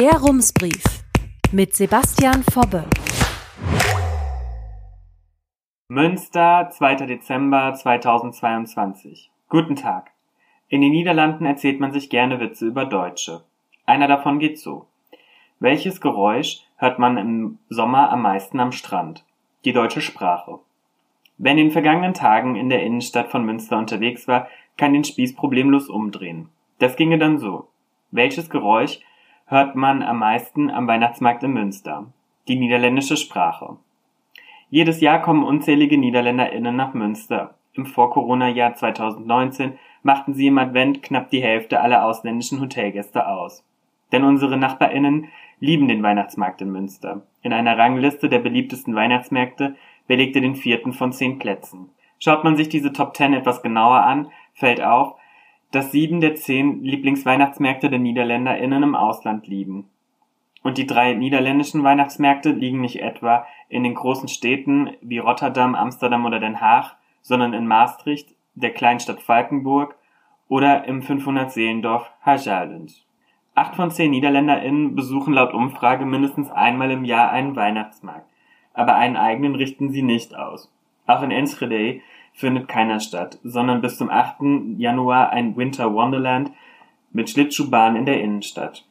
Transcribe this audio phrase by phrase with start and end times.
[0.00, 0.82] Der Rumsbrief
[1.52, 2.86] mit Sebastian Fobbe.
[5.88, 6.94] Münster, 2.
[7.04, 9.30] Dezember 2022.
[9.50, 10.12] Guten Tag.
[10.68, 13.44] In den Niederlanden erzählt man sich gerne Witze über Deutsche.
[13.84, 14.86] Einer davon geht so.
[15.58, 19.26] Welches Geräusch hört man im Sommer am meisten am Strand?
[19.66, 20.60] Die deutsche Sprache.
[21.36, 24.48] Wer in den vergangenen Tagen in der Innenstadt von Münster unterwegs war,
[24.78, 26.48] kann den Spieß problemlos umdrehen.
[26.78, 27.68] Das ginge dann so.
[28.12, 29.00] Welches Geräusch
[29.50, 32.06] hört man am meisten am Weihnachtsmarkt in Münster?
[32.46, 33.76] Die niederländische Sprache.
[34.70, 37.54] Jedes Jahr kommen unzählige NiederländerInnen nach Münster.
[37.72, 39.72] Im Vor-Corona-Jahr 2019
[40.04, 43.64] machten sie im Advent knapp die Hälfte aller ausländischen Hotelgäste aus.
[44.12, 45.26] Denn unsere NachbarInnen
[45.58, 47.22] lieben den Weihnachtsmarkt in Münster.
[47.42, 49.74] In einer Rangliste der beliebtesten Weihnachtsmärkte
[50.06, 51.90] belegte den vierten von zehn Plätzen.
[52.20, 55.14] Schaut man sich diese Top Ten etwas genauer an, fällt auf,
[55.72, 59.88] dass sieben der zehn Lieblingsweihnachtsmärkte der NiederländerInnen im Ausland liegen.
[60.62, 66.26] Und die drei niederländischen Weihnachtsmärkte liegen nicht etwa in den großen Städten wie Rotterdam, Amsterdam
[66.26, 69.96] oder Den Haag, sondern in Maastricht, der Kleinstadt Falkenburg
[70.48, 73.04] oder im 500 Seelendorf Haarjalend.
[73.54, 78.28] Acht von zehn NiederländerInnen besuchen laut Umfrage mindestens einmal im Jahr einen Weihnachtsmarkt,
[78.74, 80.72] aber einen eigenen richten sie nicht aus.
[81.06, 82.00] Auch in Enschede
[82.32, 84.78] findet keiner statt, sondern bis zum 8.
[84.78, 86.52] Januar ein Winter Wonderland
[87.12, 88.84] mit Schlittschuhbahn in der Innenstadt.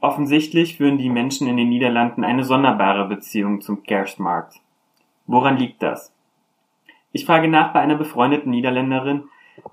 [0.00, 4.60] Offensichtlich führen die Menschen in den Niederlanden eine sonderbare Beziehung zum Kerstmarkt.
[5.26, 6.12] Woran liegt das?
[7.12, 9.24] Ich frage nach bei einer befreundeten Niederländerin,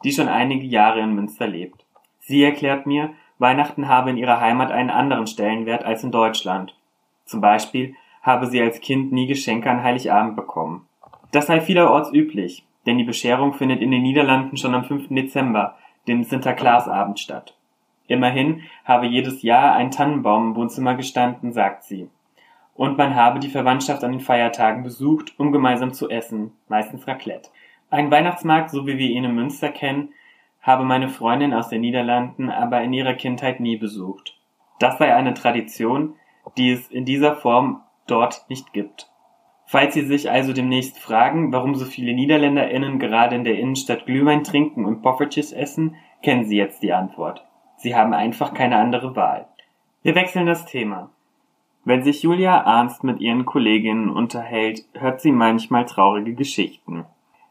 [0.04, 1.86] die schon einige Jahre in Münster lebt.
[2.20, 6.76] Sie erklärt mir, Weihnachten habe in ihrer Heimat einen anderen Stellenwert als in Deutschland.
[7.26, 10.88] Zum Beispiel habe sie als Kind nie Geschenke an Heiligabend bekommen.
[11.32, 15.10] Das sei vielerorts üblich, denn die Bescherung findet in den Niederlanden schon am 5.
[15.10, 17.56] Dezember, dem Sinterklaasabend statt.
[18.08, 22.10] Immerhin habe jedes Jahr ein Tannenbaum im Wohnzimmer gestanden, sagt sie.
[22.76, 27.50] Und man habe die Verwandtschaft an den Feiertagen besucht, um gemeinsam zu essen, meistens Raclette.
[27.90, 30.10] Ein Weihnachtsmarkt, so wie wir ihn in Münster kennen,
[30.62, 34.40] habe meine Freundin aus den Niederlanden aber in ihrer Kindheit nie besucht.
[34.80, 36.16] Das sei eine Tradition,
[36.58, 39.13] die es in dieser Form dort nicht gibt.
[39.66, 44.44] Falls Sie sich also demnächst fragen, warum so viele NiederländerInnen gerade in der Innenstadt Glühwein
[44.44, 47.46] trinken und Poffertjes essen, kennen Sie jetzt die Antwort.
[47.78, 49.48] Sie haben einfach keine andere Wahl.
[50.04, 51.10] Wir wechseln das Thema.
[51.86, 57.06] Wenn sich Julia Arnst mit ihren Kolleginnen unterhält, hört sie manchmal traurige Geschichten.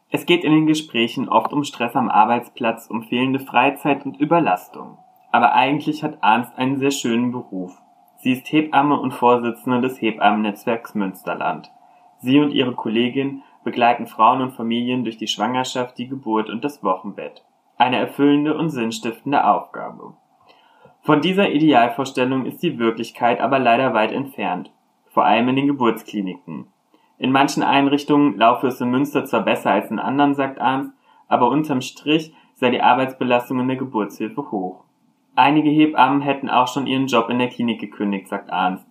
[0.09, 4.97] Es geht in den Gesprächen oft um Stress am Arbeitsplatz, um fehlende Freizeit und Überlastung.
[5.31, 7.77] Aber eigentlich hat Arnst einen sehr schönen Beruf.
[8.17, 11.71] Sie ist Hebamme und Vorsitzende des Hebammennetzwerks Münsterland.
[12.23, 16.81] Sie und ihre Kollegin begleiten Frauen und Familien durch die Schwangerschaft, die Geburt und das
[16.81, 17.43] Wochenbett.
[17.77, 20.13] Eine erfüllende und sinnstiftende Aufgabe.
[21.01, 24.71] Von dieser Idealvorstellung ist die Wirklichkeit aber leider weit entfernt,
[25.09, 26.67] vor allem in den Geburtskliniken.
[27.17, 30.93] In manchen Einrichtungen laufe es in Münster zwar besser als in anderen, sagt Arndt,
[31.27, 34.85] aber unterm Strich sei die Arbeitsbelastung in der Geburtshilfe hoch.
[35.35, 38.85] Einige Hebammen hätten auch schon ihren Job in der Klinik gekündigt, sagt Arndt.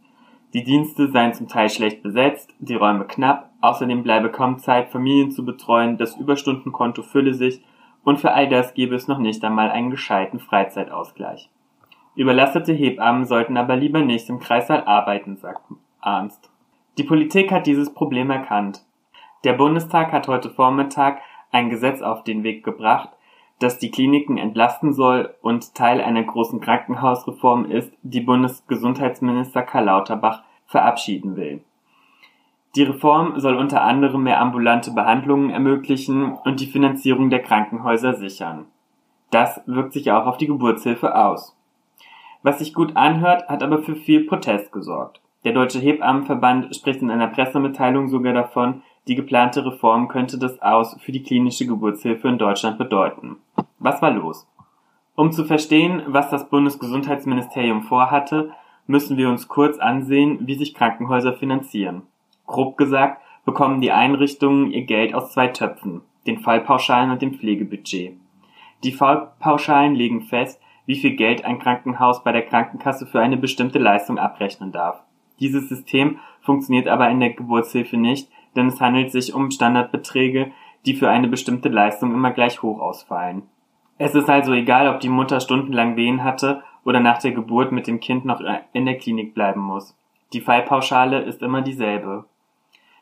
[0.54, 5.30] Die Dienste seien zum Teil schlecht besetzt, die Räume knapp, außerdem bleibe kaum Zeit, Familien
[5.30, 7.64] zu betreuen, das Überstundenkonto fülle sich
[8.04, 11.48] und für all das gebe es noch nicht einmal einen gescheiten Freizeitausgleich.
[12.14, 15.62] Überlastete Hebammen sollten aber lieber nicht im Kreissaal arbeiten, sagt
[16.00, 16.50] Arnst.
[16.98, 18.84] Die Politik hat dieses Problem erkannt.
[19.44, 21.20] Der Bundestag hat heute Vormittag
[21.50, 23.08] ein Gesetz auf den Weg gebracht,
[23.62, 30.42] das die Kliniken entlasten soll und Teil einer großen Krankenhausreform ist, die Bundesgesundheitsminister Karl Lauterbach
[30.66, 31.62] verabschieden will.
[32.74, 38.66] Die Reform soll unter anderem mehr ambulante Behandlungen ermöglichen und die Finanzierung der Krankenhäuser sichern.
[39.30, 41.56] Das wirkt sich auch auf die Geburtshilfe aus.
[42.42, 45.20] Was sich gut anhört, hat aber für viel Protest gesorgt.
[45.44, 50.96] Der Deutsche Hebammenverband spricht in einer Pressemitteilung sogar davon, die geplante Reform könnte das Aus
[51.00, 53.36] für die klinische Geburtshilfe in Deutschland bedeuten.
[53.78, 54.46] Was war los?
[55.14, 58.52] Um zu verstehen, was das Bundesgesundheitsministerium vorhatte,
[58.86, 62.02] müssen wir uns kurz ansehen, wie sich Krankenhäuser finanzieren.
[62.46, 68.16] Grob gesagt bekommen die Einrichtungen ihr Geld aus zwei Töpfen, den Fallpauschalen und dem Pflegebudget.
[68.84, 73.78] Die Fallpauschalen legen fest, wie viel Geld ein Krankenhaus bei der Krankenkasse für eine bestimmte
[73.78, 75.02] Leistung abrechnen darf.
[75.40, 80.52] Dieses System funktioniert aber in der Geburtshilfe nicht, denn es handelt sich um Standardbeträge,
[80.86, 83.42] die für eine bestimmte Leistung immer gleich hoch ausfallen.
[83.98, 87.86] Es ist also egal, ob die Mutter stundenlang Wehen hatte oder nach der Geburt mit
[87.86, 89.96] dem Kind noch in der Klinik bleiben muss.
[90.32, 92.24] Die Fallpauschale ist immer dieselbe.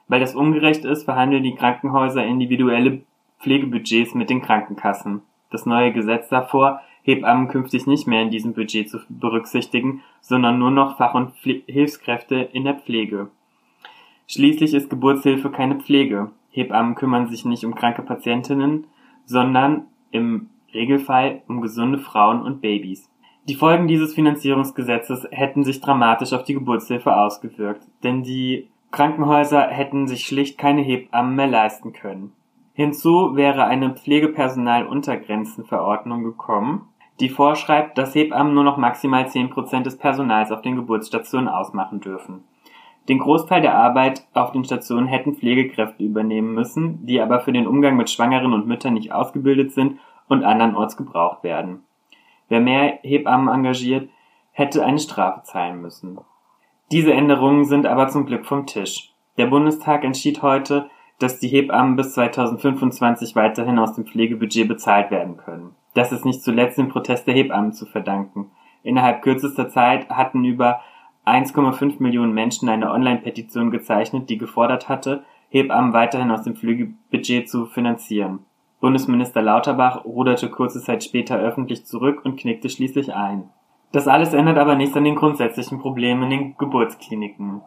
[0.09, 3.03] Weil das ungerecht ist, verhandeln die Krankenhäuser individuelle
[3.39, 5.23] Pflegebudgets mit den Krankenkassen.
[5.51, 10.71] Das neue Gesetz davor Hebammen künftig nicht mehr in diesem Budget zu berücksichtigen, sondern nur
[10.71, 11.33] noch Fach- und
[11.67, 13.31] Hilfskräfte in der Pflege.
[14.33, 16.31] Schließlich ist Geburtshilfe keine Pflege.
[16.51, 18.87] Hebammen kümmern sich nicht um kranke Patientinnen,
[19.25, 23.11] sondern im Regelfall um gesunde Frauen und Babys.
[23.49, 30.07] Die Folgen dieses Finanzierungsgesetzes hätten sich dramatisch auf die Geburtshilfe ausgewirkt, denn die Krankenhäuser hätten
[30.07, 32.33] sich schlicht keine Hebammen mehr leisten können.
[32.73, 36.83] Hinzu wäre eine Pflegepersonaluntergrenzenverordnung gekommen,
[37.19, 42.01] die vorschreibt, dass Hebammen nur noch maximal zehn Prozent des Personals auf den Geburtsstationen ausmachen
[42.01, 42.45] dürfen.
[43.09, 47.67] Den Großteil der Arbeit auf den Stationen hätten Pflegekräfte übernehmen müssen, die aber für den
[47.67, 49.99] Umgang mit Schwangeren und Müttern nicht ausgebildet sind
[50.29, 51.83] und andernorts gebraucht werden.
[52.49, 54.09] Wer mehr Hebammen engagiert,
[54.53, 56.19] hätte eine Strafe zahlen müssen.
[56.93, 59.13] Diese Änderungen sind aber zum Glück vom Tisch.
[59.39, 65.37] Der Bundestag entschied heute, dass die Hebammen bis 2025 weiterhin aus dem Pflegebudget bezahlt werden
[65.37, 65.75] können.
[65.95, 68.51] Das ist nicht zuletzt dem Protest der Hebammen zu verdanken.
[68.83, 70.81] Innerhalb kürzester Zeit hatten über
[71.27, 77.67] 1,5 Millionen Menschen eine Online-Petition gezeichnet, die gefordert hatte, Hebammen weiterhin aus dem Pflegebudget zu
[77.67, 78.41] finanzieren.
[78.81, 83.51] Bundesminister Lauterbach ruderte kurze Zeit später öffentlich zurück und knickte schließlich ein.
[83.93, 87.61] Das alles ändert aber nichts an den grundsätzlichen Problemen in den Geburtskliniken.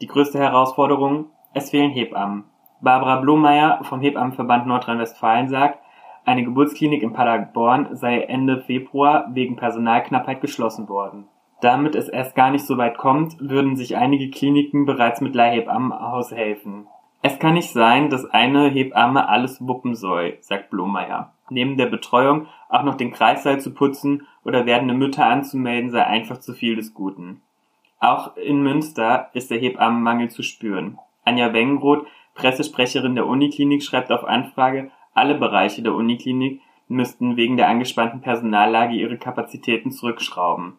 [0.00, 2.44] Die größte Herausforderung, es fehlen Hebammen.
[2.80, 5.78] Barbara Blomeyer vom Hebammenverband Nordrhein-Westfalen sagt,
[6.24, 11.26] eine Geburtsklinik in Paderborn sei Ende Februar wegen Personalknappheit geschlossen worden.
[11.62, 15.92] Damit es erst gar nicht so weit kommt, würden sich einige Kliniken bereits mit Leihhebammen
[15.92, 16.88] aushelfen.
[17.22, 21.32] Es kann nicht sein, dass eine Hebamme alles wuppen soll, sagt Blomeyer.
[21.50, 26.38] Neben der Betreuung auch noch den Kreissaal zu putzen oder werdende Mütter anzumelden, sei einfach
[26.38, 27.42] zu viel des Guten.
[28.00, 30.98] Auch in Münster ist der Hebammenmangel zu spüren.
[31.24, 32.04] Anja Wengenroth,
[32.34, 38.96] Pressesprecherin der Uniklinik, schreibt auf Anfrage, alle Bereiche der Uniklinik müssten wegen der angespannten Personallage
[38.96, 40.78] ihre Kapazitäten zurückschrauben.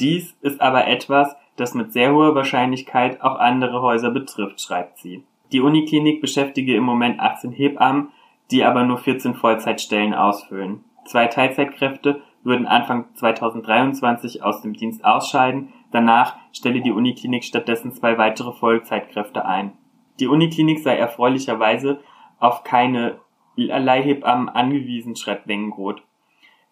[0.00, 5.24] Dies ist aber etwas, das mit sehr hoher Wahrscheinlichkeit auch andere Häuser betrifft, schreibt sie.
[5.52, 8.08] Die Uniklinik beschäftige im Moment 18 Hebammen,
[8.50, 10.84] die aber nur 14 Vollzeitstellen ausfüllen.
[11.06, 18.18] Zwei Teilzeitkräfte würden Anfang 2023 aus dem Dienst ausscheiden, danach stelle die Uniklinik stattdessen zwei
[18.18, 19.72] weitere Vollzeitkräfte ein.
[20.20, 22.00] Die Uniklinik sei erfreulicherweise
[22.38, 23.18] auf keine
[23.56, 26.02] Leihhebammen angewiesen, schreibt Wengenroth.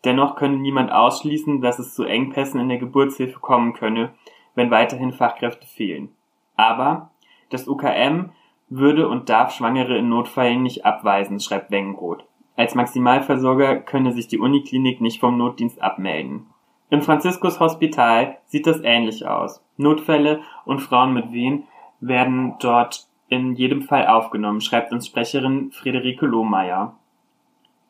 [0.05, 4.13] Dennoch könne niemand ausschließen, dass es zu Engpässen in der Geburtshilfe kommen könne,
[4.55, 6.11] wenn weiterhin Fachkräfte fehlen.
[6.57, 7.11] Aber
[7.51, 8.31] das UKM
[8.69, 12.25] würde und darf Schwangere in Notfällen nicht abweisen, schreibt Wengenroth.
[12.57, 16.47] Als Maximalversorger könne sich die Uniklinik nicht vom Notdienst abmelden.
[16.91, 19.65] Im Franziskus Hospital sieht das ähnlich aus.
[19.77, 21.65] Notfälle und Frauen mit Wehen
[22.01, 26.95] werden dort in jedem Fall aufgenommen, schreibt uns Sprecherin Friederike Lohmeier.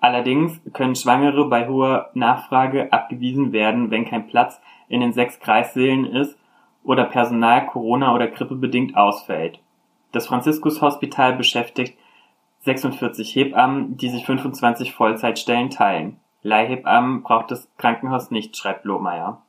[0.05, 6.05] Allerdings können Schwangere bei hoher Nachfrage abgewiesen werden, wenn kein Platz in den sechs Kreissälen
[6.05, 6.39] ist
[6.83, 9.61] oder Personal Corona oder Grippe bedingt ausfällt.
[10.13, 11.97] Das Franziskus-Hospital beschäftigt
[12.61, 16.21] 46 Hebammen, die sich 25 Vollzeitstellen teilen.
[16.43, 19.41] Leihhebammen braucht das Krankenhaus nicht, schreibt Lohmeier.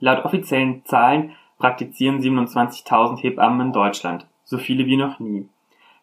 [0.00, 5.48] Laut offiziellen Zahlen praktizieren 27.000 Hebammen in Deutschland, so viele wie noch nie.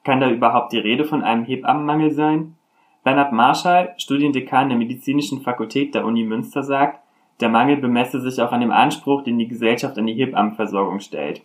[0.05, 2.55] Kann da überhaupt die Rede von einem Hebammenmangel sein?
[3.03, 6.99] Bernhard Marschall, Studiendekan der Medizinischen Fakultät der Uni Münster, sagt,
[7.39, 11.41] der Mangel bemesse sich auch an dem Anspruch, den die Gesellschaft an die Hebammenversorgung stellt.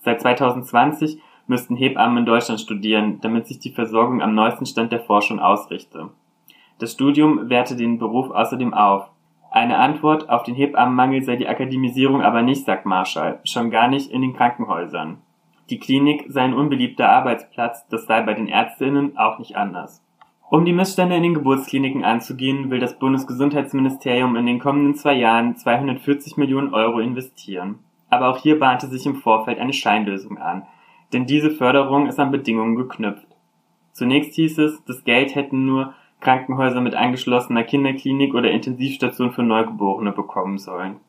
[0.00, 5.00] Seit 2020 müssten Hebammen in Deutschland studieren, damit sich die Versorgung am neuesten Stand der
[5.00, 6.10] Forschung ausrichte.
[6.78, 9.08] Das Studium werte den Beruf außerdem auf.
[9.50, 14.10] Eine Antwort auf den Hebammenmangel sei die Akademisierung aber nicht, sagt Marshall, schon gar nicht
[14.10, 15.18] in den Krankenhäusern.
[15.70, 20.05] Die Klinik sei ein unbeliebter Arbeitsplatz, das sei bei den Ärztinnen auch nicht anders.
[20.48, 25.56] Um die Missstände in den Geburtskliniken anzugehen, will das Bundesgesundheitsministerium in den kommenden zwei Jahren
[25.56, 27.80] 240 Millionen Euro investieren.
[28.10, 30.62] Aber auch hier bahnte sich im Vorfeld eine Scheinlösung an,
[31.12, 33.26] denn diese Förderung ist an Bedingungen geknüpft.
[33.90, 40.12] Zunächst hieß es, das Geld hätten nur Krankenhäuser mit angeschlossener Kinderklinik oder Intensivstation für Neugeborene
[40.12, 41.00] bekommen sollen.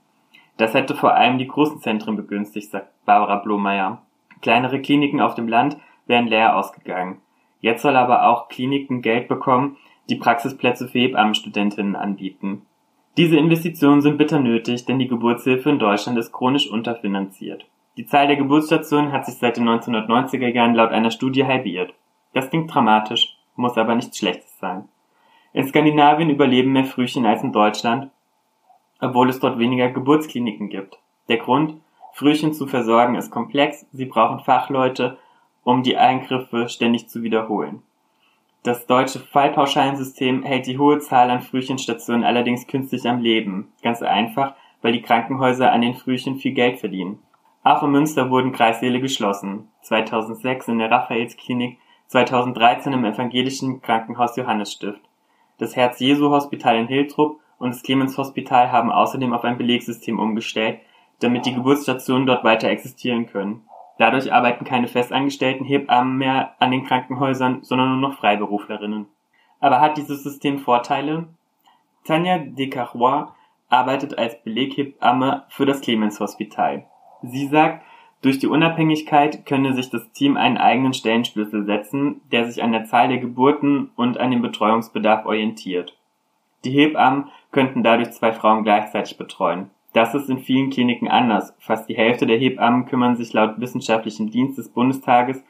[0.58, 4.02] Das hätte vor allem die großen Zentren begünstigt, sagt Barbara Blomeyer.
[4.42, 5.78] Kleinere Kliniken auf dem Land
[6.08, 7.22] wären leer ausgegangen.
[7.60, 9.78] Jetzt soll aber auch Kliniken Geld bekommen,
[10.10, 12.66] die Praxisplätze für Hebammenstudentinnen anbieten.
[13.18, 17.66] Diese Investitionen sind bitter nötig, denn die Geburtshilfe in Deutschland ist chronisch unterfinanziert.
[17.98, 21.96] Die Zahl der Geburtsstationen hat sich seit den 1990er Jahren laut einer Studie halbiert.
[22.34, 24.88] Das klingt dramatisch, muss aber nichts Schlechtes sein.
[25.52, 28.12] In Skandinavien überleben mehr Frühchen als in Deutschland,
[29.02, 31.00] obwohl es dort weniger Geburtskliniken gibt.
[31.30, 31.82] Der Grund,
[32.14, 35.18] Frühchen zu versorgen, ist komplex, sie brauchen Fachleute,
[35.68, 37.84] um die Eingriffe ständig zu wiederholen.
[38.64, 43.68] Das deutsche Fallpauschalensystem hält die hohe Zahl an Frühchenstationen allerdings künstlich am Leben.
[43.84, 47.20] Ganz einfach, weil die Krankenhäuser an den Frühchen viel Geld verdienen.
[47.64, 49.68] Auch in Münster wurden Kreissäle geschlossen.
[49.82, 55.02] 2006 in der Raphaelsklinik, 2013 im evangelischen Krankenhaus Johannesstift.
[55.58, 60.80] Das Herz-Jesu-Hospital in Hiltrup und das Clemens-Hospital haben außerdem auf ein Belegsystem umgestellt,
[61.20, 63.68] damit die Geburtsstationen dort weiter existieren können.
[63.98, 69.08] Dadurch arbeiten keine festangestellten Hebammen mehr an den Krankenhäusern, sondern nur noch Freiberuflerinnen.
[69.60, 71.28] Aber hat dieses System Vorteile?
[72.04, 73.34] Tanja Descarrois
[73.70, 76.86] arbeitet als Beleghebamme für das Clemens Hospital.
[77.22, 77.84] Sie sagt,
[78.22, 82.86] durch die Unabhängigkeit könne sich das Team einen eigenen Stellenschlüssel setzen, der sich an der
[82.86, 85.98] Zahl der Geburten und an dem Betreuungsbedarf orientiert.
[86.66, 89.70] Die Hebammen könnten dadurch zwei Frauen gleichzeitig betreuen.
[89.98, 91.56] Das ist in vielen Kliniken anders.
[91.58, 95.44] Fast die Hälfte der Hebammen kümmern sich laut Wissenschaftlichem Dienst des Bundestages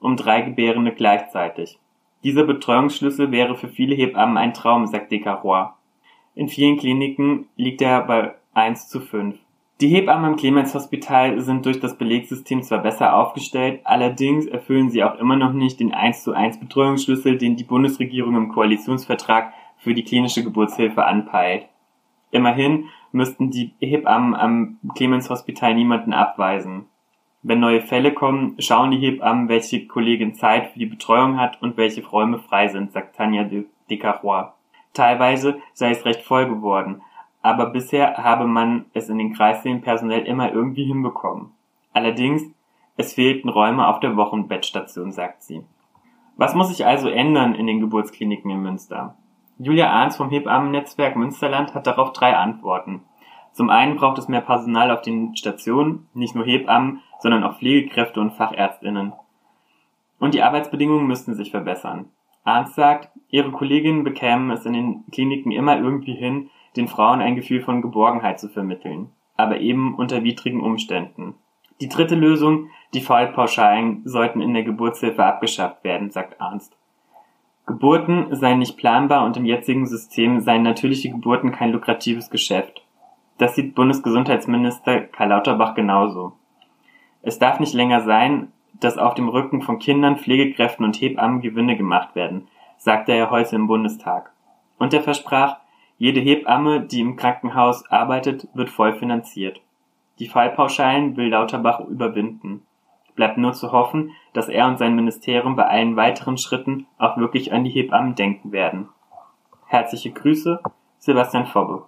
[0.00, 1.78] um drei Gebärende gleichzeitig.
[2.24, 5.74] Dieser Betreuungsschlüssel wäre für viele Hebammen ein Traum, sagt Descarrois.
[6.34, 9.36] In vielen Kliniken liegt er bei 1 zu 5.
[9.80, 15.04] Die Hebammen im Clemens Hospital sind durch das Belegsystem zwar besser aufgestellt, allerdings erfüllen sie
[15.04, 19.94] auch immer noch nicht den 1 zu 1 Betreuungsschlüssel, den die Bundesregierung im Koalitionsvertrag für
[19.94, 21.68] die klinische Geburtshilfe anpeilt.
[22.32, 26.86] Immerhin müssten die Hebammen am Clemens Hospital niemanden abweisen.
[27.42, 31.76] Wenn neue Fälle kommen, schauen die Hebammen, welche Kollegin Zeit für die Betreuung hat und
[31.76, 34.54] welche Räume frei sind, sagt Tanja de Descarrois.
[34.94, 37.02] Teilweise sei es recht voll geworden,
[37.42, 41.50] aber bisher habe man es in den Kreissälen personell immer irgendwie hinbekommen.
[41.92, 42.42] Allerdings,
[42.96, 45.64] es fehlten Räume auf der Wochenbettstation, sagt sie.
[46.36, 49.16] Was muss sich also ändern in den Geburtskliniken in Münster?
[49.64, 53.04] Julia Arns vom Hebammennetzwerk Münsterland hat darauf drei Antworten.
[53.52, 58.20] Zum einen braucht es mehr Personal auf den Stationen, nicht nur Hebammen, sondern auch Pflegekräfte
[58.20, 59.12] und Fachärztinnen.
[60.18, 62.06] Und die Arbeitsbedingungen müssten sich verbessern.
[62.42, 67.36] Arndt sagt, ihre Kolleginnen bekämen es in den Kliniken immer irgendwie hin, den Frauen ein
[67.36, 71.36] Gefühl von Geborgenheit zu vermitteln, aber eben unter widrigen Umständen.
[71.80, 76.76] Die dritte Lösung, die Fallpauschalen sollten in der Geburtshilfe abgeschafft werden, sagt Arnst.
[77.66, 82.82] Geburten seien nicht planbar und im jetzigen System seien natürliche Geburten kein lukratives Geschäft.
[83.38, 86.32] Das sieht Bundesgesundheitsminister Karl Lauterbach genauso.
[87.22, 91.76] Es darf nicht länger sein, dass auf dem Rücken von Kindern, Pflegekräften und Hebammen Gewinne
[91.76, 94.32] gemacht werden, sagte er heute im Bundestag.
[94.78, 95.58] Und er versprach,
[95.98, 99.60] jede Hebamme, die im Krankenhaus arbeitet, wird voll finanziert.
[100.18, 102.66] Die Fallpauschalen will Lauterbach überwinden.
[103.22, 107.52] Bleibt nur zu hoffen, dass er und sein Ministerium bei allen weiteren Schritten auch wirklich
[107.52, 108.88] an die Hebammen denken werden.
[109.66, 110.58] Herzliche Grüße,
[110.98, 111.84] Sebastian Fobbe.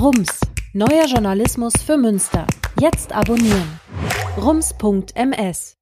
[0.00, 0.40] Rums,
[0.72, 2.48] neuer Journalismus für Münster.
[2.80, 3.78] Jetzt abonnieren.
[4.42, 5.79] rums.ms